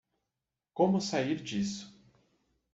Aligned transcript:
Como 0.73 0.99
sair 0.99 1.43
disso 1.43 1.95